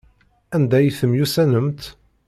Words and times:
Anda 0.55 0.75
ay 0.77 0.87
temyussanemt? 0.99 1.81